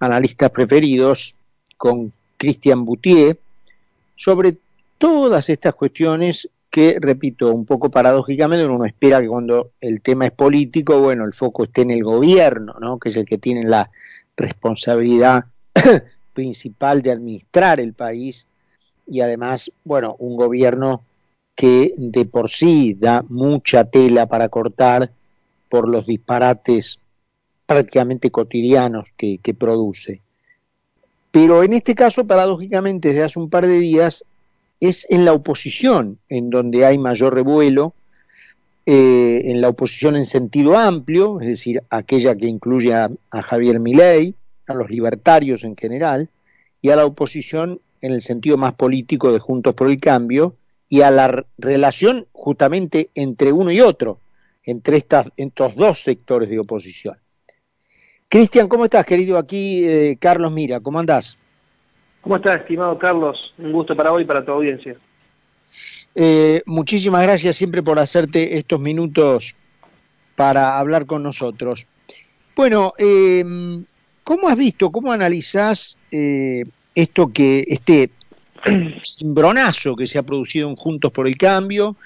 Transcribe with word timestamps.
analistas 0.00 0.50
preferidos, 0.50 1.34
con 1.76 2.12
Christian 2.36 2.84
Boutier, 2.84 3.38
sobre 4.16 4.56
todas 4.98 5.48
estas 5.48 5.74
cuestiones 5.74 6.48
que, 6.70 6.98
repito, 7.00 7.54
un 7.54 7.64
poco 7.64 7.90
paradójicamente 7.90 8.66
uno 8.66 8.84
espera 8.84 9.20
que 9.20 9.28
cuando 9.28 9.70
el 9.80 10.00
tema 10.02 10.26
es 10.26 10.32
político, 10.32 11.00
bueno, 11.00 11.24
el 11.24 11.32
foco 11.32 11.64
esté 11.64 11.82
en 11.82 11.90
el 11.90 12.04
gobierno, 12.04 12.76
¿no? 12.80 12.98
que 12.98 13.10
es 13.10 13.16
el 13.16 13.24
que 13.24 13.38
tiene 13.38 13.64
la 13.64 13.90
responsabilidad 14.36 15.46
principal 16.34 17.02
de 17.02 17.12
administrar 17.12 17.80
el 17.80 17.94
país 17.94 18.46
y 19.06 19.20
además, 19.20 19.70
bueno, 19.84 20.16
un 20.18 20.36
gobierno 20.36 21.02
que 21.54 21.94
de 21.96 22.26
por 22.26 22.50
sí 22.50 22.94
da 22.98 23.24
mucha 23.28 23.84
tela 23.84 24.26
para 24.26 24.48
cortar 24.48 25.10
por 25.70 25.88
los 25.88 26.06
disparates 26.06 26.98
prácticamente 27.66 28.30
cotidianos 28.30 29.08
que, 29.16 29.38
produce. 29.58 30.22
Pero 31.32 31.62
en 31.62 31.72
este 31.72 31.94
caso, 31.94 32.26
paradójicamente, 32.26 33.08
desde 33.08 33.24
hace 33.24 33.38
un 33.38 33.50
par 33.50 33.66
de 33.66 33.78
días, 33.78 34.24
es 34.80 35.06
en 35.10 35.24
la 35.24 35.32
oposición 35.32 36.18
en 36.28 36.50
donde 36.50 36.86
hay 36.86 36.96
mayor 36.96 37.34
revuelo, 37.34 37.94
eh, 38.86 39.42
en 39.46 39.60
la 39.60 39.68
oposición 39.68 40.16
en 40.16 40.26
sentido 40.26 40.78
amplio, 40.78 41.40
es 41.40 41.48
decir, 41.48 41.82
aquella 41.90 42.36
que 42.36 42.46
incluye 42.46 42.94
a, 42.94 43.10
Javier 43.32 43.80
Milei, 43.80 44.34
a 44.68 44.74
los 44.74 44.88
libertarios 44.88 45.64
en 45.64 45.76
general, 45.76 46.30
y 46.80 46.90
a 46.90 46.96
la 46.96 47.04
oposición 47.04 47.80
en 48.00 48.12
el 48.12 48.22
sentido 48.22 48.56
más 48.56 48.74
político 48.74 49.32
de 49.32 49.40
Juntos 49.40 49.74
por 49.74 49.88
el 49.88 50.00
Cambio, 50.00 50.54
y 50.88 51.00
a 51.00 51.10
la 51.10 51.44
relación 51.58 52.28
justamente 52.32 53.10
entre 53.16 53.50
uno 53.50 53.72
y 53.72 53.80
otro, 53.80 54.20
entre 54.62 54.98
estas, 54.98 55.26
estos 55.36 55.74
dos 55.74 56.02
sectores 56.02 56.48
de 56.48 56.60
oposición. 56.60 57.16
Cristian, 58.28 58.66
¿cómo 58.68 58.84
estás, 58.84 59.06
querido? 59.06 59.38
Aquí 59.38 59.84
eh, 59.86 60.16
Carlos 60.20 60.50
Mira, 60.50 60.80
¿cómo 60.80 60.98
andás? 60.98 61.38
¿Cómo 62.20 62.36
estás, 62.36 62.60
estimado 62.60 62.98
Carlos? 62.98 63.54
Un 63.56 63.70
gusto 63.70 63.94
para 63.96 64.12
hoy 64.12 64.24
y 64.24 64.26
para 64.26 64.44
tu 64.44 64.50
audiencia. 64.50 64.96
Eh, 66.14 66.60
muchísimas 66.66 67.22
gracias 67.22 67.54
siempre 67.54 67.84
por 67.84 68.00
hacerte 68.00 68.56
estos 68.56 68.80
minutos 68.80 69.54
para 70.34 70.78
hablar 70.78 71.06
con 71.06 71.22
nosotros. 71.22 71.86
Bueno, 72.56 72.94
em, 72.98 73.84
¿cómo 74.24 74.48
has 74.48 74.56
visto, 74.56 74.90
cómo 74.90 75.12
analizás 75.12 75.96
eh, 76.10 76.64
esto 76.96 77.32
que, 77.32 77.64
este 77.68 78.10
cimbronazo 79.02 79.94
que 79.94 80.08
se 80.08 80.18
ha 80.18 80.24
producido 80.24 80.68
en 80.68 80.74
Juntos 80.74 81.12
por 81.12 81.28
el 81.28 81.36
Cambio? 81.36 81.96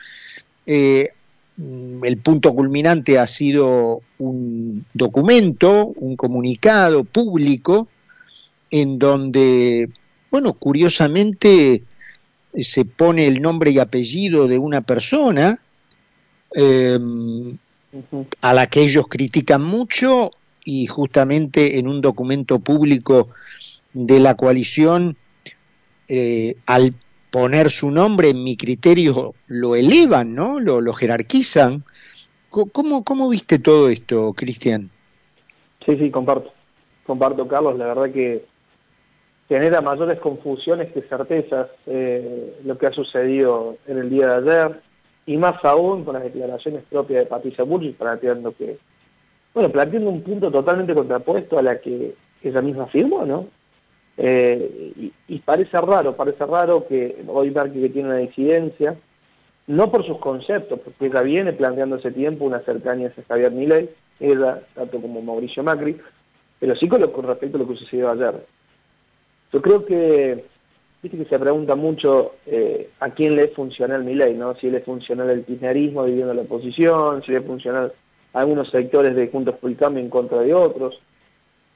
Mm, 1.60 2.04
el 2.06 2.16
punto 2.16 2.54
culminante 2.54 3.18
ha 3.18 3.26
sido 3.26 4.00
un 4.18 4.86
documento, 4.94 5.92
un 5.96 6.16
comunicado 6.16 7.04
público, 7.04 7.86
en 8.70 8.98
donde, 8.98 9.90
bueno, 10.30 10.54
curiosamente 10.54 11.82
se 12.58 12.84
pone 12.86 13.26
el 13.26 13.42
nombre 13.42 13.72
y 13.72 13.78
apellido 13.78 14.48
de 14.48 14.58
una 14.58 14.80
persona 14.80 15.60
em, 16.54 17.58
a 18.40 18.54
la 18.54 18.66
que 18.66 18.82
ellos 18.82 19.06
critican 19.08 19.62
mucho 19.62 20.30
y 20.64 20.86
justamente 20.86 21.78
en 21.78 21.88
un 21.88 22.00
documento 22.00 22.58
público 22.60 23.28
de 23.92 24.18
la 24.18 24.34
coalición 24.34 25.16
eh, 26.08 26.56
al 26.64 26.94
poner 27.30 27.70
su 27.70 27.90
nombre, 27.90 28.30
en 28.30 28.42
mi 28.42 28.56
criterio, 28.56 29.34
lo 29.46 29.76
elevan, 29.76 30.34
¿no? 30.34 30.60
Lo, 30.60 30.92
jerarquizan. 30.92 31.84
¿Cómo, 32.48 33.04
¿Cómo 33.04 33.28
viste 33.28 33.58
todo 33.58 33.88
esto, 33.88 34.32
Cristian? 34.34 34.90
Sí, 35.86 35.96
sí, 35.96 36.10
comparto. 36.10 36.52
Comparto, 37.06 37.46
Carlos. 37.46 37.78
La 37.78 37.86
verdad 37.86 38.12
que 38.12 38.44
genera 39.48 39.80
mayores 39.80 40.18
confusiones 40.20 40.92
que 40.92 41.02
certezas 41.02 41.68
eh, 41.86 42.56
lo 42.64 42.78
que 42.78 42.86
ha 42.86 42.92
sucedido 42.92 43.78
en 43.86 43.98
el 43.98 44.10
día 44.10 44.28
de 44.28 44.52
ayer, 44.52 44.80
y 45.26 45.36
más 45.36 45.64
aún 45.64 46.04
con 46.04 46.14
las 46.14 46.22
declaraciones 46.22 46.82
propias 46.88 47.24
de 47.24 47.26
Patricia 47.26 47.64
Burgis, 47.64 47.96
planteando 47.96 48.52
que, 48.56 48.78
bueno, 49.54 49.68
planteando 49.70 50.10
un 50.10 50.22
punto 50.22 50.50
totalmente 50.50 50.94
contrapuesto 50.94 51.58
a 51.58 51.62
la 51.62 51.80
que 51.80 52.14
ella 52.42 52.62
misma 52.62 52.84
afirmó, 52.84 53.26
¿no? 53.26 53.48
Eh, 54.16 55.12
y, 55.28 55.38
parece 55.38 55.80
raro, 55.80 56.14
parece 56.16 56.44
raro 56.44 56.86
que 56.86 57.24
hoy 57.26 57.50
Marque 57.50 57.80
que 57.80 57.88
tiene 57.88 58.08
una 58.08 58.18
disidencia, 58.18 58.96
no 59.66 59.90
por 59.90 60.04
sus 60.04 60.18
conceptos, 60.18 60.80
porque 60.80 61.06
ella 61.06 61.22
viene 61.22 61.52
planteando 61.52 61.96
ese 61.96 62.10
tiempo 62.10 62.44
una 62.44 62.60
cercanía 62.60 63.08
a 63.16 63.22
Javier 63.28 63.52
Milei, 63.52 63.88
ella, 64.18 64.62
tanto 64.74 65.00
como 65.00 65.22
Mauricio 65.22 65.62
Macri, 65.62 65.96
pero 66.58 66.76
sí 66.76 66.88
con, 66.88 67.00
respecto 67.00 67.56
a 67.56 67.60
lo 67.60 67.68
que 67.68 67.76
sucedió 67.76 68.10
ayer. 68.10 68.46
Yo 69.52 69.62
creo 69.62 69.86
que, 69.86 70.44
viste 71.02 71.16
que 71.16 71.24
se 71.24 71.38
pregunta 71.38 71.74
mucho 71.74 72.34
eh, 72.46 72.90
a 73.00 73.10
quién 73.10 73.36
le 73.36 73.44
es 73.44 73.54
funcional 73.54 74.04
Milei, 74.04 74.34
¿no? 74.34 74.54
Si 74.56 74.70
le 74.70 74.78
es 74.78 74.84
funcional 74.84 75.30
el 75.30 75.44
kirchnerismo 75.44 76.04
viviendo 76.04 76.34
la 76.34 76.42
oposición, 76.42 77.22
si 77.22 77.32
le 77.32 77.38
es 77.38 77.44
algunos 78.32 78.70
sectores 78.70 79.16
de 79.16 79.28
Juntos 79.28 79.56
por 79.56 79.70
el 79.70 79.76
Cambio 79.76 80.02
en 80.02 80.10
contra 80.10 80.40
de 80.40 80.54
otros. 80.54 81.00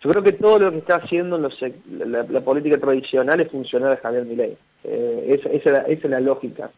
Yo 0.04 0.10
creo 0.10 0.22
que 0.22 0.32
todo 0.32 0.58
lo 0.58 0.70
que 0.70 0.78
está 0.78 0.96
haciendo 0.96 1.38
la, 1.38 2.40
política 2.42 2.76
tradicional 2.76 3.40
es 3.40 3.50
funcionar 3.50 3.92
a 3.92 3.96
Javier 3.96 4.26
Milei. 4.26 4.54
Eh, 4.84 5.40
esa, 5.54 5.78
es 5.86 6.04
la 6.04 6.20
lógica. 6.20 6.70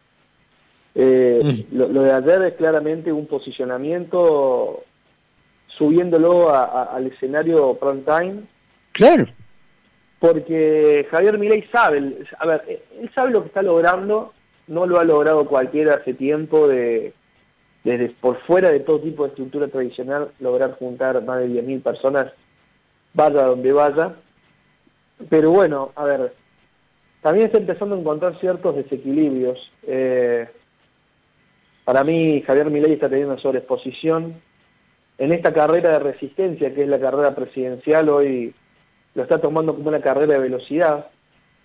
Eh, 0.95 1.41
mm. 1.43 1.75
lo, 1.77 2.03
de 2.03 2.13
ayer 2.13 2.41
es 2.43 2.53
claramente 2.53 3.11
un 3.11 3.27
posicionamiento 3.27 4.85
subiéndolo 5.67 6.55
al 6.55 7.07
escenario 7.07 7.73
prime 7.73 8.03
time. 8.05 8.43
Claro. 8.93 9.27
Porque 10.19 11.05
Javier 11.11 11.37
Milei 11.37 11.63
sabe, 11.69 12.25
a 12.39 12.45
ver, 12.45 12.81
él 12.97 13.11
sabe 13.13 13.31
lo 13.31 13.41
que 13.41 13.47
está 13.47 13.61
logrando, 13.61 14.33
no 14.67 14.85
lo 14.85 14.99
ha 14.99 15.03
logrado 15.03 15.45
cualquiera 15.47 15.95
hace 15.95 16.13
tiempo 16.13 16.69
de, 16.69 17.13
desde 17.83 18.07
por 18.09 18.39
fuera 18.43 18.71
de 18.71 18.79
todo 18.79 19.01
tipo 19.01 19.23
de 19.23 19.29
estructura 19.29 19.67
tradicional, 19.67 20.31
lograr 20.39 20.77
juntar 20.79 21.21
más 21.25 21.39
de 21.39 21.49
10.000 21.49 21.83
personas 21.83 22.31
vaya 23.17 23.43
donde 23.43 23.73
vaya. 23.73 24.13
Pero 25.29 25.51
bueno, 25.51 25.91
a 25.95 26.05
ver, 26.05 26.33
también 27.21 27.47
está 27.47 27.57
empezando 27.57 27.95
a 27.95 27.99
encontrar 27.99 28.39
ciertos 28.39 28.75
desequilibrios. 28.75 29.59
Eh, 29.85 30.47
para 31.83 32.03
mí, 32.03 32.41
Javier 32.45 32.69
Milei 32.69 32.93
está 32.93 33.09
teniendo 33.09 33.33
una 33.33 33.41
sobreexposición. 33.41 34.35
En 35.17 35.31
esta 35.31 35.51
carrera 35.51 35.93
de 35.93 35.99
resistencia, 35.99 36.73
que 36.73 36.83
es 36.83 36.87
la 36.87 36.99
carrera 36.99 37.33
presidencial, 37.33 38.07
hoy 38.09 38.53
lo 39.15 39.23
está 39.23 39.41
tomando 39.41 39.73
como 39.75 39.89
una 39.89 39.99
carrera 39.99 40.33
de 40.33 40.39
velocidad. 40.39 41.07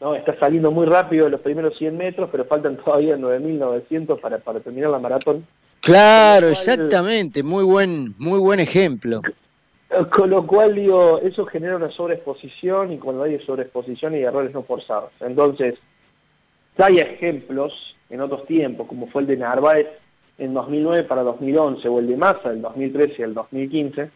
¿no? 0.01 0.15
Está 0.15 0.39
saliendo 0.39 0.71
muy 0.71 0.87
rápido 0.87 1.27
en 1.27 1.33
los 1.33 1.43
primeros 1.43 1.77
100 1.77 1.97
metros, 1.99 2.31
pero 2.33 2.47
faltan 2.47 2.77
todavía 2.85 3.19
9.900 3.19 4.19
para, 4.21 4.39
para 4.39 4.61
terminar 4.61 4.89
la 4.89 4.99
maratón. 4.99 5.47
Claro, 5.81 6.49
exactamente, 6.49 7.43
muy 7.43 7.65
buen, 7.65 8.15
muy 8.17 8.39
buen 8.39 8.61
ejemplo. 8.61 9.21
Con 10.11 10.31
lo 10.31 10.47
cual, 10.47 10.75
digo, 10.75 11.19
eso 11.19 11.45
genera 11.45 11.77
una 11.77 11.91
sobreexposición 11.91 12.93
y 12.93 12.99
cuando 12.99 13.25
hay 13.25 13.39
sobreexposición 13.41 14.15
hay 14.15 14.23
errores 14.23 14.55
no 14.55 14.63
forzados. 14.63 15.13
Entonces, 15.21 15.75
hay 16.79 16.99
ejemplos 16.99 17.73
en 18.09 18.21
otros 18.21 18.47
tiempos, 18.47 18.87
como 18.87 19.07
fue 19.09 19.23
el 19.23 19.29
de 19.29 19.37
Narváez 19.37 19.89
en 20.39 20.55
2009 20.55 21.05
para 21.05 21.23
2011 21.23 21.89
o 21.89 21.99
el 21.99 22.07
de 22.07 22.17
Massa 22.17 22.53
en 22.53 22.63
2013 22.63 23.15
y 23.19 23.23
el 23.23 23.35
2015, 23.35 24.11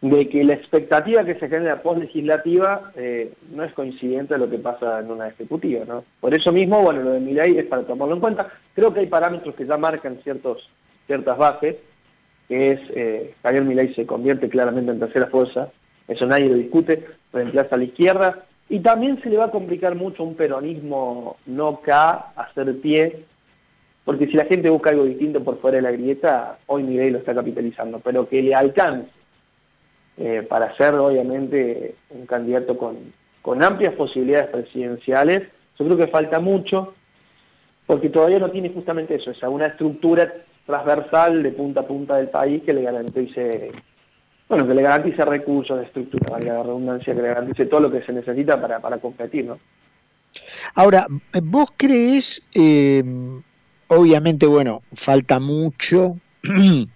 de 0.00 0.28
que 0.28 0.42
la 0.42 0.54
expectativa 0.54 1.24
que 1.24 1.38
se 1.38 1.48
genera 1.48 1.80
post-legislativa 1.80 2.90
eh, 2.96 3.32
no 3.52 3.62
es 3.62 3.72
coincidente 3.72 4.34
a 4.34 4.38
lo 4.38 4.50
que 4.50 4.58
pasa 4.58 4.98
en 4.98 5.12
una 5.12 5.28
ejecutiva. 5.28 5.84
¿no? 5.84 6.04
Por 6.20 6.34
eso 6.34 6.50
mismo, 6.50 6.82
bueno, 6.82 7.02
lo 7.02 7.10
de 7.10 7.20
Milay 7.20 7.56
es 7.56 7.66
para 7.66 7.84
tomarlo 7.84 8.16
en 8.16 8.20
cuenta. 8.20 8.48
Creo 8.74 8.92
que 8.92 9.00
hay 9.00 9.06
parámetros 9.06 9.54
que 9.54 9.64
ya 9.64 9.76
marcan 9.78 10.18
ciertos, 10.24 10.68
ciertas 11.06 11.38
bases, 11.38 11.76
que 12.48 12.72
es 12.72 12.80
eh, 12.94 13.34
Javier 13.42 13.64
Milei 13.64 13.94
se 13.94 14.06
convierte 14.06 14.48
claramente 14.48 14.92
en 14.92 15.00
tercera 15.00 15.26
fuerza, 15.26 15.70
eso 16.08 16.26
nadie 16.26 16.48
lo 16.48 16.54
discute, 16.54 17.06
reemplaza 17.32 17.74
a 17.74 17.78
la 17.78 17.84
izquierda, 17.84 18.44
y 18.68 18.80
también 18.80 19.20
se 19.22 19.28
le 19.28 19.36
va 19.36 19.46
a 19.46 19.50
complicar 19.50 19.94
mucho 19.94 20.24
un 20.24 20.34
peronismo 20.34 21.36
no 21.46 21.80
K, 21.80 22.32
hacer 22.36 22.80
pie, 22.80 23.24
porque 24.04 24.26
si 24.26 24.32
la 24.32 24.46
gente 24.46 24.70
busca 24.70 24.90
algo 24.90 25.04
distinto 25.04 25.42
por 25.44 25.60
fuera 25.60 25.76
de 25.76 25.82
la 25.82 25.92
grieta, 25.92 26.58
hoy 26.66 26.82
Milei 26.82 27.10
lo 27.10 27.18
está 27.18 27.34
capitalizando, 27.34 28.00
pero 28.00 28.28
que 28.28 28.42
le 28.42 28.54
alcance 28.54 29.10
eh, 30.18 30.44
para 30.48 30.76
ser 30.76 30.94
obviamente 30.94 31.94
un 32.10 32.26
candidato 32.26 32.76
con, 32.76 33.12
con 33.40 33.62
amplias 33.62 33.94
posibilidades 33.94 34.48
presidenciales, 34.48 35.48
yo 35.78 35.84
creo 35.84 35.96
que 35.96 36.08
falta 36.08 36.40
mucho, 36.40 36.94
porque 37.86 38.08
todavía 38.08 38.38
no 38.38 38.50
tiene 38.50 38.70
justamente 38.70 39.14
eso, 39.14 39.30
esa 39.30 39.48
una 39.48 39.66
estructura 39.66 40.32
transversal 40.66 41.42
de 41.42 41.52
punta 41.52 41.80
a 41.80 41.86
punta 41.86 42.16
del 42.16 42.28
país 42.28 42.62
que 42.62 42.72
le 42.72 42.82
garantice, 42.82 43.72
bueno, 44.48 44.66
que 44.66 44.74
le 44.74 44.82
garantice 44.82 45.24
recursos 45.24 45.78
de 45.78 45.84
estructura, 45.84 46.30
valga 46.30 46.62
redundancia, 46.62 47.14
que 47.14 47.22
le 47.22 47.28
garantice 47.28 47.66
todo 47.66 47.80
lo 47.80 47.90
que 47.90 48.02
se 48.02 48.12
necesita 48.12 48.60
para, 48.60 48.80
para 48.80 48.98
competir, 48.98 49.44
¿no? 49.46 49.58
Ahora, 50.74 51.06
¿vos 51.42 51.68
crees, 51.76 52.42
eh, 52.54 53.04
obviamente, 53.88 54.46
bueno, 54.46 54.82
falta 54.92 55.38
mucho 55.40 56.16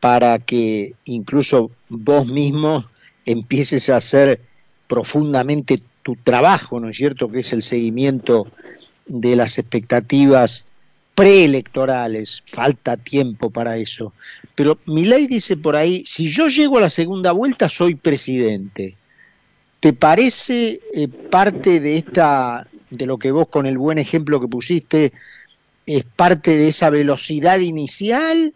para 0.00 0.38
que 0.38 0.94
incluso 1.04 1.70
vos 1.88 2.26
mismo 2.26 2.84
empieces 3.26 3.88
a 3.90 3.96
hacer 3.96 4.40
profundamente 4.86 5.82
tu 6.02 6.16
trabajo, 6.16 6.80
¿no 6.80 6.88
es 6.88 6.96
cierto?, 6.96 7.30
que 7.30 7.40
es 7.40 7.52
el 7.52 7.62
seguimiento 7.62 8.48
de 9.06 9.36
las 9.36 9.58
expectativas 9.58 10.66
preelectorales, 11.14 12.42
falta 12.46 12.96
tiempo 12.96 13.50
para 13.50 13.76
eso. 13.76 14.12
Pero 14.54 14.78
mi 14.86 15.04
ley 15.04 15.26
dice 15.26 15.56
por 15.56 15.76
ahí, 15.76 16.04
si 16.06 16.30
yo 16.30 16.48
llego 16.48 16.78
a 16.78 16.82
la 16.82 16.90
segunda 16.90 17.32
vuelta 17.32 17.68
soy 17.68 17.94
presidente. 17.94 18.96
¿Te 19.80 19.92
parece 19.92 20.80
eh, 20.94 21.08
parte 21.08 21.80
de 21.80 21.96
esta, 21.96 22.68
de 22.90 23.06
lo 23.06 23.18
que 23.18 23.32
vos 23.32 23.48
con 23.48 23.66
el 23.66 23.78
buen 23.78 23.98
ejemplo 23.98 24.40
que 24.40 24.46
pusiste, 24.46 25.12
es 25.86 26.04
parte 26.04 26.56
de 26.56 26.68
esa 26.68 26.88
velocidad 26.88 27.58
inicial 27.58 28.54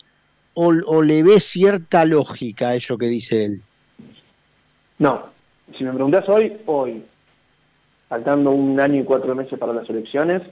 o, 0.54 0.72
o 0.86 1.02
le 1.02 1.24
ves 1.24 1.44
cierta 1.44 2.04
lógica 2.04 2.68
a 2.68 2.74
eso 2.76 2.96
que 2.96 3.06
dice 3.06 3.44
él? 3.44 3.62
No, 4.98 5.26
si 5.76 5.84
me 5.84 5.92
preguntas 5.92 6.28
hoy, 6.28 6.56
hoy, 6.66 7.04
faltando 8.08 8.52
un 8.52 8.78
año 8.78 9.00
y 9.00 9.04
cuatro 9.04 9.34
meses 9.34 9.58
para 9.58 9.72
las 9.72 9.90
elecciones, 9.90 10.42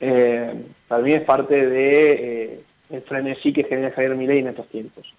eh, 0.00 0.64
para 0.88 1.02
mí 1.02 1.12
es 1.12 1.22
parte 1.22 1.66
de 1.66 2.12
eh, 2.12 2.60
el 2.90 3.02
frenesí 3.02 3.52
que 3.52 3.64
genera 3.64 3.92
Javier 3.92 4.14
Milei 4.14 4.38
en 4.38 4.48
estos 4.48 4.68
tiempos. 4.68 5.12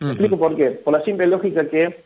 explico 0.00 0.38
por 0.38 0.56
qué. 0.56 0.70
Por 0.70 0.92
la 0.92 1.04
simple 1.04 1.26
lógica 1.26 1.68
que 1.68 2.02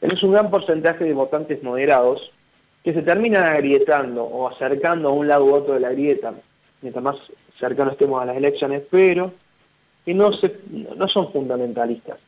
tenés 0.00 0.22
un 0.22 0.32
gran 0.32 0.50
porcentaje 0.50 1.04
de 1.04 1.14
votantes 1.14 1.62
moderados 1.62 2.30
que 2.84 2.92
se 2.92 3.02
terminan 3.02 3.44
agrietando 3.44 4.24
o 4.24 4.48
acercando 4.48 5.08
a 5.08 5.12
un 5.12 5.26
lado 5.26 5.44
u 5.44 5.54
otro 5.54 5.74
de 5.74 5.80
la 5.80 5.90
grieta, 5.90 6.34
mientras 6.82 7.02
más 7.02 7.16
cercanos 7.58 7.94
estemos 7.94 8.22
a 8.22 8.26
las 8.26 8.36
elecciones, 8.36 8.82
pero 8.90 9.32
que 10.04 10.14
no, 10.14 10.32
se, 10.32 10.56
no 10.70 11.08
son 11.08 11.32
fundamentalistas. 11.32 12.18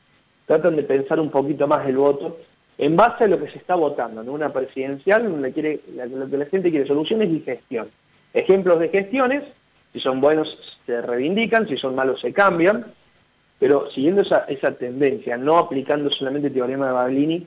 Tratan 0.47 0.77
de 0.77 0.83
pensar 0.83 1.21
un 1.21 1.31
poquito 1.31 1.69
más 1.69 1.87
el 1.87 1.97
voto 1.97 2.39
en 2.79 2.97
base 2.97 3.25
a 3.25 3.29
lo 3.29 3.39
que 3.39 3.51
se 3.51 3.59
está 3.59 3.75
votando, 3.75 4.23
en 4.23 4.29
una 4.29 4.53
presidencial 4.53 5.31
donde 5.31 5.53
quiere, 5.53 5.81
lo 5.95 6.31
que 6.31 6.37
la 6.39 6.47
gente 6.47 6.71
quiere 6.71 6.87
soluciones 6.87 7.29
y 7.31 7.41
gestión. 7.41 7.89
Ejemplos 8.33 8.79
de 8.79 8.89
gestiones, 8.89 9.45
si 9.93 10.01
son 10.01 10.21
buenos 10.21 10.49
se 10.87 11.01
reivindican, 11.03 11.69
si 11.69 11.77
son 11.77 11.95
malos 11.95 12.21
se 12.21 12.33
cambian, 12.33 12.87
pero 13.59 13.91
siguiendo 13.91 14.23
esa, 14.23 14.45
esa 14.49 14.73
tendencia, 14.73 15.37
no 15.37 15.59
aplicando 15.59 16.11
solamente 16.11 16.49
el 16.49 16.55
teorema 16.55 16.87
de 16.87 16.93
Baglini 16.93 17.47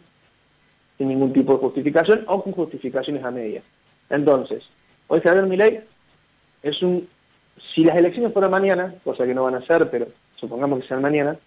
sin 0.98 1.08
ningún 1.08 1.34
tipo 1.34 1.54
de 1.54 1.60
justificación 1.60 2.24
o 2.28 2.44
con 2.44 2.54
justificaciones 2.54 3.24
a 3.24 3.32
medias. 3.32 3.64
Entonces, 4.10 4.64
hoy 5.08 5.22
Javier 5.22 5.46
Milei 5.46 5.82
es 6.62 6.82
un... 6.84 7.08
Si 7.74 7.84
las 7.84 7.98
elecciones 7.98 8.34
fueran 8.34 8.52
mañana, 8.52 8.94
cosa 9.04 9.26
que 9.26 9.34
no 9.34 9.44
van 9.44 9.56
a 9.56 9.66
ser, 9.66 9.90
pero 9.90 10.08
supongamos 10.36 10.82
que 10.82 10.88
sean 10.88 11.02
mañana, 11.02 11.38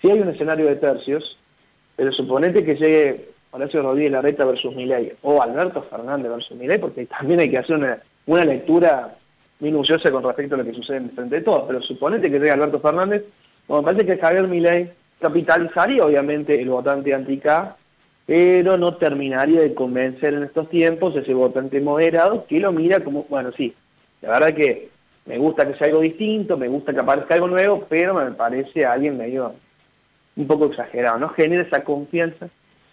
si 0.00 0.10
hay 0.10 0.20
un 0.20 0.28
escenario 0.28 0.66
de 0.66 0.76
tercios, 0.76 1.38
pero 1.96 2.12
suponete 2.12 2.64
que 2.64 2.76
llegue 2.76 3.30
Horacio 3.50 3.82
Rodríguez 3.82 4.12
Larreta 4.12 4.44
versus 4.44 4.74
Milei 4.74 5.12
o 5.22 5.42
Alberto 5.42 5.82
Fernández 5.82 6.30
versus 6.30 6.56
Milei, 6.56 6.78
porque 6.78 7.06
también 7.06 7.40
hay 7.40 7.50
que 7.50 7.58
hacer 7.58 7.76
una, 7.76 8.00
lectura 8.26 9.16
minuciosa 9.60 10.10
con 10.10 10.24
respecto 10.24 10.54
a 10.54 10.58
lo 10.58 10.64
que 10.64 10.74
sucede 10.74 10.98
en 10.98 11.10
frente 11.10 11.36
de 11.36 11.42
todos, 11.42 11.64
pero 11.66 11.82
suponete 11.82 12.30
que 12.30 12.38
llegue 12.38 12.50
Alberto 12.50 12.80
Fernández, 12.80 13.24
me 13.68 13.82
parece 13.82 14.04
que 14.04 14.18
Javier 14.18 14.48
Milei 14.48 14.90
capitalizaría 15.20 16.04
obviamente 16.04 16.60
el 16.60 16.68
votante 16.68 17.14
anti-K, 17.14 17.76
pero 18.26 18.76
no 18.76 18.96
terminaría 18.96 19.60
de 19.60 19.74
convencer 19.74 20.34
en 20.34 20.42
estos 20.42 20.68
tiempos 20.68 21.14
ese 21.16 21.32
votante 21.32 21.80
moderado 21.80 22.46
que 22.46 22.60
lo 22.60 22.72
mira 22.72 23.00
como, 23.00 23.24
bueno, 23.28 23.52
sí, 23.56 23.74
la 24.20 24.30
verdad 24.30 24.54
que 24.54 24.90
me 25.26 25.38
gusta 25.38 25.66
que 25.66 25.78
sea 25.78 25.86
algo 25.86 26.00
distinto, 26.00 26.56
me 26.56 26.68
gusta 26.68 26.92
que 26.92 27.00
aparezca 27.00 27.34
algo 27.34 27.48
nuevo, 27.48 27.86
pero 27.88 28.14
me 28.14 28.30
parece 28.32 28.84
alguien 28.84 29.16
medio 29.16 29.54
un 30.34 30.46
poco 30.46 30.66
exagerado, 30.66 31.18
no 31.18 31.28
genera 31.30 31.62
esa 31.62 31.84
confianza 31.84 32.48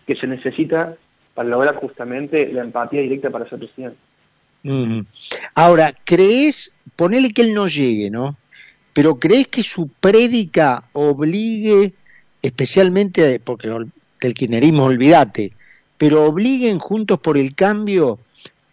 que 0.06 0.16
se 0.16 0.28
necesita 0.28 0.96
para 1.34 1.50
lograr 1.50 1.75
justamente 1.75 2.52
la 2.52 2.62
empatía 2.62 3.02
directa 3.02 3.30
para 3.30 3.48
ser 3.48 3.60
presidente. 3.60 3.98
Ahora, 5.56 5.96
¿crees, 6.04 6.72
ponele 6.96 7.32
que 7.32 7.44
él 7.44 7.54
no 7.54 7.68
llegue, 7.68 8.10
¿no? 8.10 8.38
Pero 8.94 9.20
¿crees 9.20 9.48
que 9.48 9.64
su 9.64 9.88
prédica 9.88 10.90
obligue, 10.94 11.94
especialmente, 12.42 13.40
porque 13.40 13.70
del 13.70 14.34
kirchnerismo 14.34 14.86
olvídate, 14.86 15.54
pero 15.98 16.26
obliguen 16.26 16.80
juntos 16.80 17.20
por 17.20 17.38
el 17.38 17.56
cambio 17.56 18.20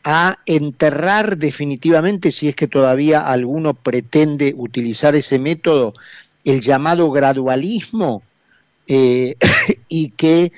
a 0.05 0.39
enterrar 0.47 1.37
definitivamente, 1.37 2.31
si 2.31 2.49
es 2.49 2.55
que 2.55 2.69
todavía 2.69 3.27
alguno 3.27 3.75
pretende 3.75 4.55
utilizar 4.57 5.17
ese 5.17 5.39
método, 5.39 5.95
el 6.45 6.61
llamado 6.61 7.11
gradualismo 7.11 8.23
eh, 8.87 9.35
y 9.89 10.11
que 10.11 10.53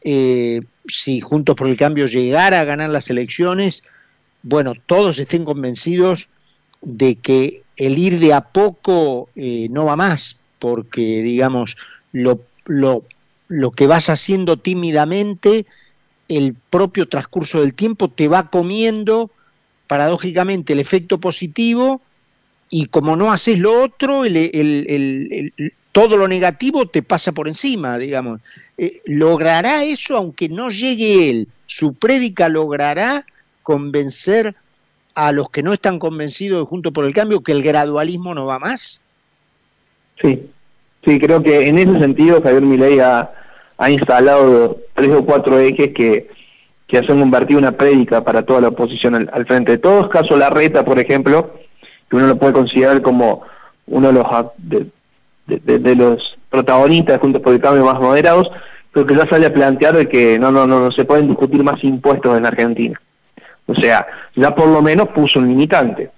eh, 0.00 0.62
si 0.88 1.20
Juntos 1.20 1.56
por 1.56 1.68
el 1.68 1.76
Cambio 1.76 2.06
llegara 2.06 2.60
a 2.60 2.64
ganar 2.64 2.90
las 2.90 3.10
elecciones, 3.10 3.84
bueno, 4.48 4.74
todos 4.86 5.18
estén 5.18 5.44
convencidos 5.44 6.28
de 6.80 7.16
que 7.16 7.62
el 7.76 7.98
ir 7.98 8.20
de 8.20 8.32
a 8.32 8.42
poco 8.42 9.28
eh, 9.34 9.66
no 9.72 9.84
va 9.86 9.96
más, 9.96 10.38
porque 10.60 11.20
digamos, 11.20 11.76
lo, 12.12 12.40
lo, 12.64 13.02
lo 13.48 13.72
que 13.72 13.88
vas 13.88 14.08
haciendo 14.08 14.56
tímidamente, 14.56 15.66
el 16.28 16.54
propio 16.70 17.08
transcurso 17.08 17.60
del 17.60 17.74
tiempo 17.74 18.08
te 18.08 18.28
va 18.28 18.48
comiendo 18.48 19.32
paradójicamente 19.88 20.74
el 20.74 20.78
efecto 20.78 21.18
positivo 21.18 22.00
y 22.70 22.86
como 22.86 23.16
no 23.16 23.32
haces 23.32 23.58
lo 23.58 23.82
otro, 23.82 24.24
el, 24.24 24.36
el, 24.36 25.52
todo 25.90 26.16
lo 26.16 26.28
negativo 26.28 26.86
te 26.86 27.02
pasa 27.02 27.32
por 27.32 27.48
encima, 27.48 27.98
digamos. 27.98 28.40
Eh, 28.78 29.02
¿Logrará 29.06 29.82
eso 29.82 30.16
aunque 30.16 30.48
no 30.48 30.70
llegue 30.70 31.30
él? 31.30 31.48
¿Su 31.66 31.94
prédica 31.94 32.48
logrará 32.48 33.26
convencer 33.66 34.54
a 35.16 35.32
los 35.32 35.50
que 35.50 35.64
no 35.64 35.72
están 35.72 35.98
convencidos 35.98 36.60
de 36.60 36.66
Junto 36.66 36.92
por 36.92 37.04
el 37.04 37.12
Cambio 37.12 37.40
que 37.40 37.50
el 37.50 37.64
gradualismo 37.64 38.32
no 38.32 38.46
va 38.46 38.60
más? 38.60 39.00
Sí, 40.22 40.48
sí, 41.04 41.18
creo 41.18 41.42
que 41.42 41.66
en 41.66 41.76
ese 41.80 41.98
sentido 41.98 42.40
Javier 42.40 42.62
Milei 42.62 43.00
ha, 43.00 43.28
instalado 43.88 44.78
tres 44.94 45.10
o 45.10 45.24
cuatro 45.24 45.58
ejes 45.58 45.92
que, 45.94 46.30
que 46.86 46.98
hacen 46.98 47.18
convertir 47.18 47.56
una 47.56 47.72
prédica 47.72 48.22
para 48.22 48.44
toda 48.44 48.60
la 48.60 48.68
oposición 48.68 49.16
al, 49.16 49.46
frente 49.46 49.72
de 49.72 49.78
todos. 49.78 50.08
Caso 50.10 50.36
Larreta, 50.36 50.84
por 50.84 51.00
ejemplo, 51.00 51.58
que 52.08 52.16
uno 52.16 52.28
lo 52.28 52.38
puede 52.38 52.52
considerar 52.52 53.02
como 53.02 53.42
uno 53.88 54.08
de 54.08 54.14
los, 54.14 54.26
de, 54.58 55.78
de, 55.78 55.96
los 55.96 56.38
protagonistas 56.50 57.18
juntos 57.18 57.42
por 57.42 57.52
el 57.52 57.60
cambio 57.60 57.84
más 57.84 57.98
moderados, 57.98 58.48
pero 58.92 59.04
que 59.04 59.16
ya 59.16 59.28
sale 59.28 59.46
a 59.46 59.52
plantear 59.52 59.96
de 59.96 60.08
que 60.08 60.38
no, 60.38 60.52
no, 60.52 60.68
no, 60.68 60.78
no 60.78 60.92
se 60.92 61.04
pueden 61.04 61.26
discutir 61.26 61.64
más 61.64 61.82
impuestos 61.82 62.38
en 62.38 62.46
Argentina. 62.46 63.00
O 63.66 63.74
sea, 63.74 64.06
ya 64.34 64.54
por 64.54 64.68
lo 64.68 64.80
menos 64.80 65.08
puso 65.08 65.38
un 65.38 65.48
limitante. 65.48 66.10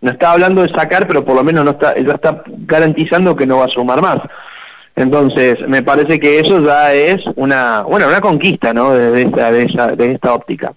No 0.00 0.10
está 0.10 0.32
hablando 0.32 0.62
de 0.62 0.72
sacar, 0.72 1.06
pero 1.06 1.24
por 1.24 1.36
lo 1.36 1.44
menos 1.44 1.64
no 1.64 1.72
está, 1.72 1.94
ya 1.98 2.14
está 2.14 2.42
garantizando 2.46 3.36
que 3.36 3.46
no 3.46 3.58
va 3.58 3.66
a 3.66 3.68
sumar 3.68 4.02
más. 4.02 4.20
Entonces, 4.96 5.58
me 5.66 5.82
parece 5.82 6.20
que 6.20 6.38
eso 6.38 6.60
ya 6.64 6.92
es 6.92 7.20
una, 7.36 7.82
bueno, 7.82 8.06
una 8.06 8.20
conquista, 8.20 8.72
¿no? 8.72 8.92
De, 8.94 9.22
esta, 9.22 9.50
de, 9.50 9.62
esa, 9.64 9.96
de 9.96 10.12
esta 10.12 10.34
óptica. 10.34 10.72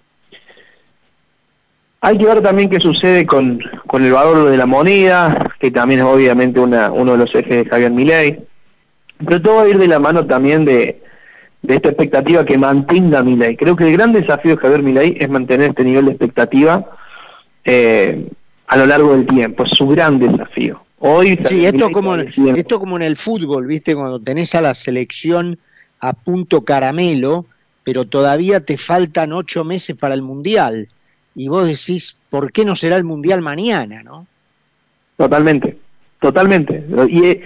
Hay 2.02 2.18
que 2.18 2.26
ver 2.26 2.42
también 2.42 2.70
qué 2.70 2.80
sucede 2.80 3.26
con, 3.26 3.60
con 3.86 4.04
el 4.04 4.12
valor 4.12 4.50
de 4.50 4.58
la 4.58 4.66
moneda, 4.66 5.38
que 5.60 5.72
también 5.72 6.02
es 6.02 6.06
obviamente 6.06 6.60
una, 6.60 6.92
uno 6.92 7.14
de 7.14 7.18
los 7.18 7.36
ejes 7.36 7.66
de 7.66 7.70
Javier 7.70 7.92
Milei. 7.92 8.40
Pero 9.26 9.42
todo 9.42 9.56
va 9.58 9.62
a 9.64 9.68
ir 9.70 9.78
de 9.78 9.88
la 9.88 10.00
mano 10.00 10.26
también 10.26 10.64
de, 10.64 11.02
de 11.62 11.76
esta 11.76 11.90
expectativa 11.90 12.46
que 12.46 12.58
mantenga 12.58 13.24
Milei. 13.24 13.56
Creo 13.56 13.76
que 13.76 13.86
el 13.86 13.94
gran 13.94 14.14
desafío 14.14 14.56
de 14.56 14.62
Javier 14.62 14.84
Milei 14.84 15.18
es 15.20 15.30
mantener 15.30 15.72
este 15.72 15.84
nivel 15.84 16.06
de 16.06 16.12
expectativa 16.12 16.90
eh, 17.66 18.30
a 18.68 18.78
lo 18.78 18.86
largo 18.86 19.16
del 19.16 19.26
tiempo. 19.26 19.64
Es 19.64 19.72
su 19.72 19.88
gran 19.88 20.20
desafío. 20.20 20.82
Hoy 21.00 21.40
sí, 21.48 21.66
esto 21.66 21.92
como, 21.92 22.16
esto 22.16 22.80
como 22.80 22.96
en 22.96 23.04
el 23.04 23.18
fútbol, 23.18 23.68
¿viste? 23.68 23.96
Cuando 23.96 24.20
tenés 24.20 24.56
a 24.56 24.62
la 24.62 24.74
selección 24.74 25.60
a 26.00 26.14
punto 26.14 26.64
caramelo, 26.64 27.46
pero 27.84 28.06
todavía 28.06 28.62
te 28.62 28.78
faltan 28.78 29.32
ocho 29.32 29.64
meses 29.64 29.96
para 29.96 30.14
el 30.14 30.22
Mundial 30.22 30.90
y 31.36 31.50
vos 31.50 31.68
decís, 31.68 32.18
¿por 32.30 32.52
qué 32.52 32.66
no 32.66 32.76
será 32.76 32.98
el 32.98 33.04
Mundial 33.04 33.42
mañana, 33.42 34.02
no? 34.02 34.26
Totalmente, 35.18 35.78
totalmente. 36.20 36.84
Y, 37.10 37.42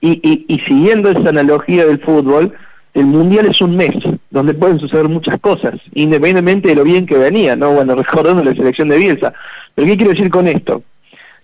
y, 0.00 0.44
y, 0.48 0.58
siguiendo 0.60 1.10
esa 1.10 1.28
analogía 1.28 1.86
del 1.86 2.00
fútbol, 2.00 2.52
el 2.94 3.06
Mundial 3.06 3.46
es 3.46 3.60
un 3.60 3.76
mes 3.76 3.94
donde 4.30 4.54
pueden 4.54 4.78
suceder 4.78 5.08
muchas 5.08 5.38
cosas, 5.40 5.74
independientemente 5.94 6.68
de 6.68 6.74
lo 6.74 6.84
bien 6.84 7.06
que 7.06 7.16
venía, 7.16 7.56
¿no? 7.56 7.72
Bueno, 7.72 7.94
recordando 7.96 8.42
la 8.42 8.54
selección 8.54 8.88
de 8.88 8.98
Bielsa. 8.98 9.32
Pero 9.74 9.86
¿qué 9.86 9.96
quiero 9.96 10.12
decir 10.12 10.30
con 10.30 10.48
esto? 10.48 10.82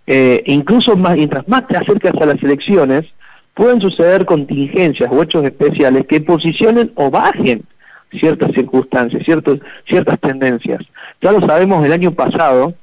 Eh, 0.07 0.43
incluso 0.47 0.97
más, 0.97 1.17
mientras 1.17 1.47
más 1.49 1.67
te 1.67 1.77
acercas 1.77 2.15
a 2.21 2.27
las 2.27 2.43
elecciones, 2.43 3.05
pueden 3.55 3.81
suceder 3.81 4.25
contingencias 4.25 5.11
o 5.13 5.23
hechos 5.23 5.45
especiales 5.45 6.07
que 6.07 6.21
posicionen 6.21 6.93
o 6.97 7.11
bajen 7.11 7.65
ciertas 8.19 8.53
circunstancias, 8.53 9.23
ciertos, 9.25 9.61
ciertas 9.89 10.19
tendencias. 10.21 10.81
Ya 11.23 11.33
lo 11.33 11.41
sabemos 11.41 11.85
el 11.85 11.93
año 11.93 12.13
pasado, 12.13 12.75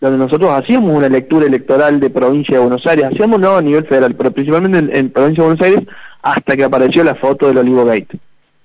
donde 0.00 0.18
nosotros 0.18 0.50
hacíamos 0.50 0.96
una 0.96 1.08
lectura 1.08 1.46
electoral 1.46 2.00
de 2.00 2.10
provincia 2.10 2.56
de 2.56 2.62
Buenos 2.62 2.86
Aires, 2.86 3.06
hacíamos 3.06 3.40
no 3.40 3.56
a 3.56 3.62
nivel 3.62 3.86
federal, 3.86 4.14
pero 4.14 4.32
principalmente 4.32 4.98
en, 4.98 5.10
provincia 5.10 5.42
de 5.42 5.48
Buenos 5.48 5.66
Aires, 5.66 5.82
hasta 6.24 6.56
que 6.56 6.64
apareció 6.64 7.04
la 7.04 7.14
foto 7.14 7.46
del 7.46 7.58
Olivo 7.58 7.84
Gate. 7.84 8.18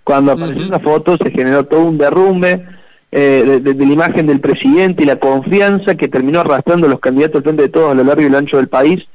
Cuando 0.06 0.32
apareció 0.32 0.66
una 0.66 0.80
foto 0.80 1.18
se 1.18 1.30
generó 1.30 1.66
todo 1.66 1.84
un 1.84 1.98
derrumbe 1.98 2.66
eh, 3.12 3.60
de, 3.62 3.74
la 3.74 3.94
imagen 3.94 4.28
del 4.28 4.40
presidente 4.40 5.04
y 5.04 5.06
la 5.06 5.18
confianza 5.18 5.96
que 5.96 6.08
terminó 6.08 6.40
arrastrando 6.40 6.88
a 6.88 6.90
los 6.90 7.02
candidatos 7.02 7.36
al 7.36 7.44
frente 7.44 7.64
de 7.64 7.70
todos 7.70 7.92
a 7.92 7.96
lo 7.96 8.06
largo 8.06 8.22
y 8.22 8.30
lo 8.30 8.38
ancho 8.38 8.58
del 8.58 8.70
país 8.70 9.06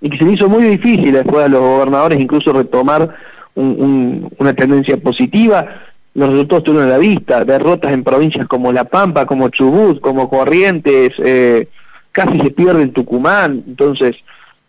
y 0.00 0.08
que 0.08 0.16
se 0.16 0.24
le 0.24 0.32
hizo 0.32 0.48
muy 0.48 0.62
difícil 0.62 1.12
después 1.12 1.44
a 1.44 1.48
los 1.48 1.60
gobernadores 1.60 2.18
incluso 2.18 2.54
retomar 2.54 3.14
una 3.54 4.54
tendencia 4.54 4.96
positiva. 4.96 5.82
Los 6.14 6.30
resultados 6.30 6.64
tuvieron 6.64 6.88
a 6.88 6.92
la 6.92 6.98
vista, 6.98 7.44
derrotas 7.44 7.92
en 7.92 8.02
provincias 8.02 8.46
como 8.46 8.72
La 8.72 8.84
Pampa, 8.84 9.26
como 9.26 9.50
Chubut, 9.50 10.00
como 10.00 10.30
Corrientes, 10.30 11.12
eh, 11.18 11.68
casi 12.12 12.40
se 12.40 12.50
pierde 12.50 12.82
en 12.82 12.92
Tucumán, 12.92 13.62
entonces 13.66 14.16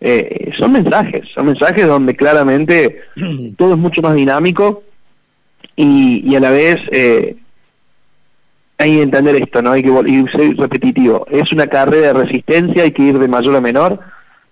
eh, 0.08 0.52
son 0.56 0.72
mensajes, 0.72 1.24
son 1.34 1.48
mensajes 1.48 1.88
donde 1.88 2.16
claramente 2.16 3.02
todo 3.58 3.74
es 3.74 3.80
mucho 3.80 4.04
más 4.04 4.14
dinámico 4.14 4.84
y, 5.76 6.36
a 6.36 6.40
la 6.40 6.52
vez 6.52 6.78
eh, 6.92 7.36
hay 8.78 8.98
que 8.98 9.02
entender 9.02 9.36
esto, 9.38 9.64
¿no? 9.64 9.72
Hay 9.72 9.82
que 9.82 9.90
y 9.90 10.28
ser 10.28 10.56
repetitivo. 10.58 11.26
Es 11.32 11.52
una 11.52 11.66
carrera 11.66 12.14
de 12.14 12.26
resistencia, 12.26 12.84
hay 12.84 12.92
que 12.92 13.02
ir 13.02 13.18
de 13.18 13.28
mayor 13.28 13.56
a 13.56 13.62
menor, 13.62 14.00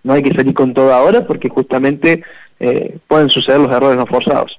no 0.02 0.14
hay 0.14 0.24
que 0.24 0.34
salir 0.34 0.56
con 0.56 0.74
todo 0.74 0.92
ahora 0.92 1.28
porque 1.28 1.50
justamente 1.50 2.24
eh, 2.60 2.98
pueden 3.08 3.30
suceder 3.30 3.60
los 3.60 3.72
errores 3.72 3.96
no 3.96 4.08
forzados. 4.08 4.58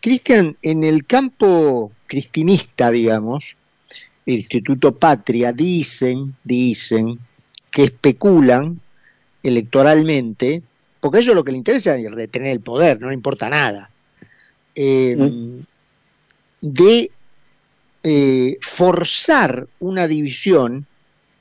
Cristian, 0.00 0.56
en 0.62 0.82
el 0.82 1.06
campo 1.06 1.92
cristinista, 2.06 2.90
digamos, 2.90 3.54
el 4.26 4.34
Instituto 4.34 4.96
Patria 4.96 5.52
dicen, 5.52 6.34
dicen 6.42 7.20
que 7.70 7.84
especulan 7.84 8.80
electoralmente, 9.44 10.62
porque 10.98 11.20
eso 11.20 11.30
es 11.30 11.36
lo 11.36 11.44
que 11.44 11.52
le 11.52 11.58
interesa 11.58 11.96
es 11.96 12.10
retener 12.10 12.50
el 12.50 12.60
poder, 12.60 13.00
no 13.00 13.08
le 13.08 13.14
importa 13.14 13.48
nada, 13.48 13.90
eh, 14.74 15.14
mm. 15.16 15.58
de 16.62 17.10
eh, 18.02 18.58
forzar 18.60 19.68
una 19.78 20.08
división, 20.08 20.86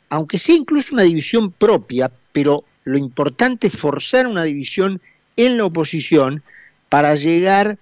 aunque 0.10 0.38
sea 0.38 0.56
incluso 0.56 0.94
una 0.94 1.04
división 1.04 1.52
propia, 1.52 2.12
pero 2.32 2.66
lo 2.84 2.98
importante 2.98 3.68
es 3.68 3.78
forzar 3.78 4.28
una 4.28 4.44
división 4.44 5.02
en 5.38 5.58
la 5.58 5.66
oposición 5.66 6.44
para 6.90 7.16
llegar 7.16 7.78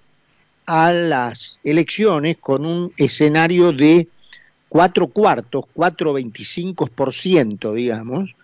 a 0.66 0.92
las 0.92 1.58
elecciones 1.64 2.36
con 2.38 2.64
un 2.64 2.92
escenario 2.96 3.72
de 3.72 4.06
cuatro 4.68 5.08
cuartos, 5.08 5.64
cuatro 5.74 6.12
veinticinco 6.12 6.86
por 6.86 7.12
ciento, 7.12 7.74
digamos, 7.74 8.34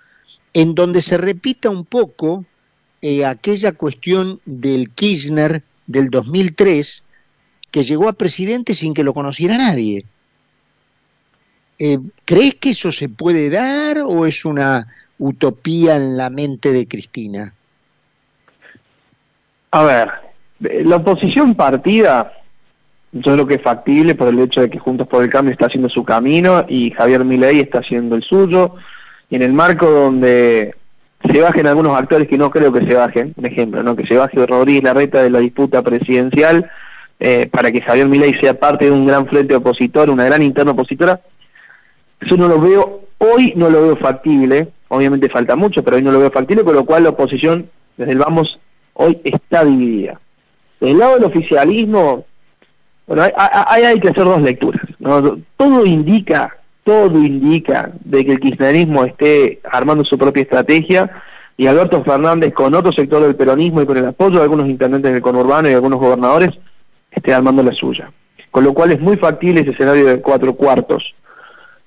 en 0.54 0.74
donde 0.74 1.02
se 1.02 1.18
repita 1.18 1.70
un 1.70 1.84
poco 1.84 2.44
eh, 3.02 3.24
aquella 3.24 3.72
cuestión 3.72 4.40
del 4.44 4.90
Kirchner 4.90 5.62
del 5.86 6.10
2003, 6.10 7.04
que 7.70 7.84
llegó 7.84 8.08
a 8.08 8.14
presidente 8.14 8.74
sin 8.74 8.94
que 8.94 9.04
lo 9.04 9.14
conociera 9.14 9.56
nadie. 9.56 10.04
Eh, 11.78 11.98
¿Crees 12.24 12.56
que 12.56 12.70
eso 12.70 12.90
se 12.90 13.08
puede 13.08 13.50
dar 13.50 13.98
o 13.98 14.26
es 14.26 14.44
una 14.44 14.88
utopía 15.18 15.96
en 15.96 16.16
la 16.16 16.30
mente 16.30 16.72
de 16.72 16.88
Cristina? 16.88 17.54
A 19.70 19.82
ver, 19.84 20.10
la 20.60 20.96
oposición 20.96 21.54
partida 21.54 22.32
yo 23.12 23.32
creo 23.32 23.46
que 23.46 23.54
es 23.54 23.62
factible 23.62 24.14
por 24.14 24.28
el 24.28 24.38
hecho 24.38 24.60
de 24.60 24.70
que 24.70 24.78
Juntos 24.78 25.08
por 25.08 25.22
el 25.22 25.30
Cambio 25.30 25.52
está 25.52 25.66
haciendo 25.66 25.88
su 25.88 26.04
camino 26.04 26.64
y 26.68 26.90
Javier 26.90 27.24
Milei 27.24 27.60
está 27.60 27.78
haciendo 27.78 28.16
el 28.16 28.22
suyo, 28.22 28.74
y 29.30 29.36
en 29.36 29.42
el 29.42 29.52
marco 29.52 29.90
donde 29.90 30.74
se 31.30 31.40
bajen 31.40 31.66
algunos 31.66 31.98
actores 31.98 32.28
que 32.28 32.38
no 32.38 32.50
creo 32.50 32.72
que 32.72 32.86
se 32.86 32.94
bajen, 32.94 33.34
un 33.36 33.46
ejemplo, 33.46 33.82
¿no? 33.82 33.96
que 33.96 34.06
se 34.06 34.16
baje 34.16 34.46
Rodríguez 34.46 34.84
Larreta 34.84 35.22
de 35.22 35.30
la 35.30 35.40
disputa 35.40 35.82
presidencial 35.82 36.70
eh, 37.20 37.48
para 37.50 37.72
que 37.72 37.80
Javier 37.80 38.06
Milei 38.06 38.34
sea 38.34 38.58
parte 38.58 38.86
de 38.86 38.92
un 38.92 39.06
gran 39.06 39.26
frente 39.26 39.54
opositor, 39.54 40.10
una 40.10 40.24
gran 40.24 40.42
interna 40.42 40.72
opositora, 40.72 41.20
eso 42.20 42.36
no 42.36 42.48
lo 42.48 42.60
veo, 42.60 43.02
hoy 43.18 43.52
no 43.56 43.68
lo 43.68 43.82
veo 43.82 43.96
factible, 43.96 44.68
obviamente 44.88 45.28
falta 45.28 45.56
mucho, 45.56 45.82
pero 45.82 45.96
hoy 45.96 46.02
no 46.02 46.12
lo 46.12 46.20
veo 46.20 46.30
factible, 46.30 46.64
con 46.64 46.74
lo 46.74 46.84
cual 46.84 47.04
la 47.04 47.10
oposición, 47.10 47.68
desde 47.96 48.12
el 48.12 48.18
vamos, 48.18 48.58
hoy 48.94 49.20
está 49.24 49.64
dividida. 49.64 50.20
Del 50.80 50.98
lado 50.98 51.14
del 51.14 51.24
oficialismo, 51.24 52.24
bueno, 53.06 53.22
hay, 53.22 53.82
hay 53.82 54.00
que 54.00 54.10
hacer 54.10 54.24
dos 54.24 54.42
lecturas. 54.42 54.82
Todo 55.56 55.86
indica, 55.86 56.57
todo 56.88 57.18
indica 57.18 57.92
de 58.02 58.24
que 58.24 58.32
el 58.32 58.40
kirchnerismo 58.40 59.04
esté 59.04 59.60
armando 59.70 60.06
su 60.06 60.16
propia 60.16 60.40
estrategia 60.40 61.22
y 61.54 61.66
Alberto 61.66 62.02
Fernández 62.02 62.54
con 62.54 62.74
otro 62.74 62.92
sector 62.92 63.22
del 63.22 63.36
peronismo 63.36 63.82
y 63.82 63.84
con 63.84 63.98
el 63.98 64.06
apoyo 64.06 64.38
de 64.38 64.44
algunos 64.44 64.66
intendentes 64.66 65.12
del 65.12 65.20
conurbano 65.20 65.68
y 65.68 65.74
algunos 65.74 66.00
gobernadores 66.00 66.48
esté 67.10 67.34
armando 67.34 67.62
la 67.62 67.74
suya. 67.74 68.10
Con 68.50 68.64
lo 68.64 68.72
cual 68.72 68.92
es 68.92 69.00
muy 69.02 69.18
factible 69.18 69.60
ese 69.60 69.72
escenario 69.72 70.06
de 70.06 70.22
cuatro 70.22 70.54
cuartos. 70.54 71.14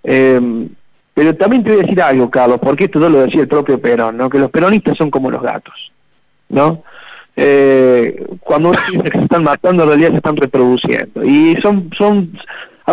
Eh, 0.03 0.67
pero 1.15 1.36
también 1.36 1.63
te 1.63 1.72
voy 1.72 1.79
a 1.79 1.84
decir 1.84 2.00
algo, 2.00 2.29
Carlos, 2.29 2.60
porque 2.62 2.84
esto 2.84 3.00
no 3.00 3.10
lo 3.10 3.22
decía 3.22 3.41
el 3.41 3.48
propio 3.48 3.81
Perón, 3.81 4.17
¿no? 4.17 4.29
que 4.29 4.38
los 4.38 4.51
peronistas 4.51 5.00
son 5.00 5.10
como 5.10 5.31
los 5.31 5.41
gatos, 5.41 5.91
¿no? 6.48 6.84
eh, 7.36 8.25
cuando 8.41 8.70
uno 8.70 8.77
dice 8.88 9.03
que 9.03 9.17
se 9.17 9.24
están 9.24 9.43
matando, 9.43 9.84
en 9.84 9.89
realidad 9.89 10.10
se 10.12 10.17
están 10.17 10.38
reproduciendo. 10.38 11.24
Y 11.24 11.55
son, 11.62 11.89
son, 11.98 12.38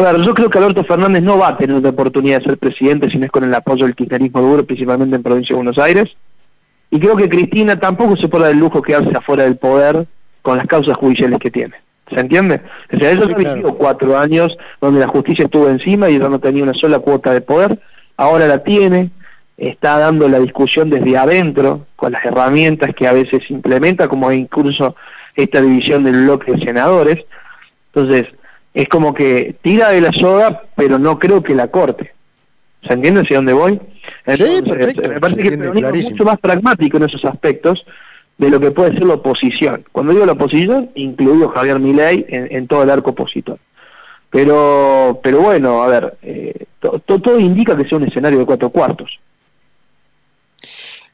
a 0.07 0.13
ver, 0.13 0.21
yo 0.23 0.35
creo 0.35 0.51
que 0.51 0.59
Alberto 0.59 0.85
Fernández 0.85 1.23
no 1.23 1.39
va 1.39 1.49
a 1.49 1.57
tener 1.57 1.83
la 1.83 1.91
oportunidad 1.91 2.39
de 2.39 2.45
ser 2.45 2.59
presidente 2.59 3.09
si 3.11 3.19
no 3.19 3.27
es 3.27 3.31
con 3.31 3.45
el 3.45 3.55
apoyo 3.55 3.85
del 3.85 3.95
kirchnerismo 3.95 4.41
duro, 4.41 4.65
principalmente 4.65 5.17
en 5.17 5.23
provincia 5.23 5.55
de 5.55 5.63
Buenos 5.63 5.79
Aires. 5.79 6.09
Y 6.91 6.99
creo 6.99 7.17
que 7.17 7.29
Cristina 7.29 7.79
tampoco 7.79 8.17
se 8.17 8.29
puede 8.29 8.45
dar 8.45 8.53
el 8.53 8.59
lujo 8.59 8.83
quedarse 8.83 9.17
afuera 9.17 9.45
del 9.45 9.57
poder 9.57 10.07
con 10.43 10.57
las 10.57 10.67
causas 10.67 10.97
judiciales 10.97 11.39
que 11.39 11.51
tiene. 11.51 11.75
¿Se 12.09 12.21
entiende? 12.21 12.63
O 12.93 12.99
sea, 12.99 13.11
eso 13.11 13.25
ha 13.25 13.55
sido 13.55 13.75
cuatro 13.75 14.19
años 14.19 14.57
donde 14.81 15.01
la 15.01 15.09
justicia 15.09 15.45
estuvo 15.45 15.69
encima 15.69 16.09
y 16.09 16.17
ella 16.17 16.29
no 16.29 16.39
tenía 16.39 16.63
una 16.63 16.75
sola 16.75 16.99
cuota 17.01 17.33
de 17.33 17.43
poder. 17.43 17.79
Ahora 18.17 18.47
la 18.47 18.63
tiene, 18.63 19.11
está 19.59 19.99
dando 19.99 20.29
la 20.29 20.39
discusión 20.39 20.89
desde 20.89 21.19
adentro, 21.19 21.87
con 21.97 22.13
las 22.13 22.25
herramientas 22.25 22.95
que 22.95 23.07
a 23.07 23.13
veces 23.13 23.43
implementa, 23.51 24.09
como 24.09 24.33
incluso 24.33 24.97
esta 25.35 25.61
división 25.61 26.05
del 26.05 26.23
bloque 26.23 26.53
de 26.53 26.65
senadores. 26.65 27.25
Entonces, 27.93 28.27
es 28.75 28.89
como 28.89 29.15
que 29.15 29.57
tira 29.63 29.91
de 29.91 30.01
la 30.01 30.13
soga, 30.13 30.63
pero 30.77 30.99
no 30.99 31.19
creo 31.19 31.43
que 31.43 31.55
la 31.55 31.69
corte. 31.69 32.13
¿Se 32.87 32.93
entiende 32.93 33.23
hacia 33.23 33.37
dónde 33.37 33.53
voy? 33.53 33.81
sí, 34.27 34.63
perfecto, 34.67 35.09
me 35.09 35.21
parece 35.21 35.43
que 35.43 35.49
el 35.49 35.95
es 35.97 36.11
mucho 36.11 36.25
más 36.25 36.39
pragmático 36.39 36.97
en 36.97 37.05
esos 37.05 37.25
aspectos 37.25 37.85
de 38.37 38.51
lo 38.51 38.61
que 38.61 38.71
puede 38.71 38.93
ser 38.93 39.05
la 39.05 39.15
oposición. 39.15 39.85
Cuando 39.91 40.13
digo 40.13 40.25
la 40.25 40.33
oposición, 40.33 40.91
incluido 40.95 41.49
Javier 41.49 41.81
Milei 41.81 42.25
en, 42.29 42.67
todo 42.69 42.83
el 42.85 42.91
arco 42.91 43.11
opositor. 43.11 43.59
Pero, 44.31 45.21
pero 45.23 45.41
bueno, 45.41 45.83
a 45.83 45.89
ver, 45.89 46.19
eh, 46.23 46.67
todo 46.81 47.41
indica 47.41 47.77
que 47.77 47.89
sea 47.89 47.99
un 47.99 48.05
escenario 48.05 48.39
de 48.39 48.47
cuatro 48.47 48.71
cuartos. 48.71 49.19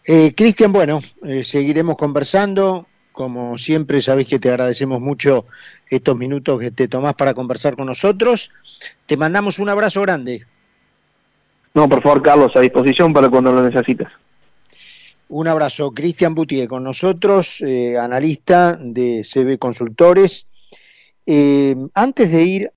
Eh, 0.06 0.34
Cristian, 0.34 0.72
bueno, 0.72 1.00
eh, 1.24 1.44
seguiremos 1.44 1.96
conversando. 1.96 2.86
Como 3.12 3.56
siempre, 3.56 4.02
sabéis 4.02 4.28
que 4.28 4.38
te 4.38 4.50
agradecemos 4.50 5.00
mucho 5.00 5.46
estos 5.96 6.16
minutos 6.16 6.60
que 6.60 6.70
te 6.70 6.88
tomás 6.88 7.14
para 7.14 7.34
conversar 7.34 7.76
con 7.76 7.86
nosotros. 7.86 8.50
Te 9.06 9.16
mandamos 9.16 9.58
un 9.58 9.68
abrazo 9.68 10.02
grande. 10.02 10.44
No, 11.74 11.88
por 11.88 12.02
favor, 12.02 12.22
Carlos, 12.22 12.52
a 12.54 12.60
disposición 12.60 13.12
para 13.12 13.28
cuando 13.28 13.52
lo 13.52 13.62
necesites. 13.62 14.08
Un 15.28 15.48
abrazo. 15.48 15.92
Cristian 15.92 16.34
Butier 16.34 16.68
con 16.68 16.84
nosotros, 16.84 17.60
eh, 17.60 17.98
analista 17.98 18.78
de 18.80 19.22
CB 19.24 19.58
Consultores. 19.58 20.46
antes 21.94 22.30
de 22.30 22.42
ir 22.42 22.70